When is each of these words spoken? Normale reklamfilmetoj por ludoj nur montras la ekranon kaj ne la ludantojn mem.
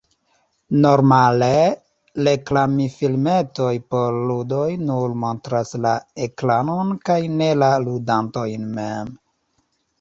Normale 0.85 1.49
reklamfilmetoj 2.27 3.69
por 3.95 4.17
ludoj 4.31 4.65
nur 4.87 5.15
montras 5.27 5.77
la 5.87 5.93
ekranon 6.29 6.93
kaj 7.11 7.21
ne 7.39 7.55
la 7.63 7.73
ludantojn 7.87 8.69
mem. 8.81 9.17